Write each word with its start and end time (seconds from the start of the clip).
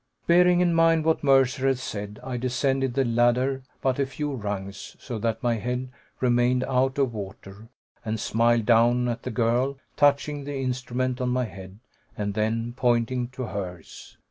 Bearing 0.25 0.61
in 0.61 0.73
mind 0.73 1.05
what 1.05 1.23
Mercer 1.23 1.67
had 1.67 1.77
said, 1.77 2.19
I 2.23 2.35
descended 2.35 2.95
the 2.95 3.05
ladder 3.05 3.61
but 3.83 3.99
a 3.99 4.07
few 4.07 4.31
rungs, 4.33 4.95
so 4.99 5.19
that 5.19 5.43
my 5.43 5.57
head 5.57 5.89
remained 6.19 6.63
out 6.63 6.97
of 6.97 7.13
water, 7.13 7.67
and 8.03 8.19
smiled 8.19 8.65
down 8.65 9.07
at 9.07 9.21
the 9.21 9.29
girl, 9.29 9.77
touching 9.97 10.43
the 10.43 10.55
instrument 10.57 11.21
on 11.21 11.29
my 11.29 11.45
head, 11.45 11.77
and 12.17 12.33
then 12.33 12.73
pointing 12.75 13.27
to 13.27 13.43
hers. 13.43 14.17